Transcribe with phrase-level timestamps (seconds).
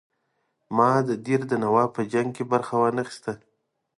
[0.75, 3.39] ما د دیر د نواب په جنګ کې برخه وانه خیستله.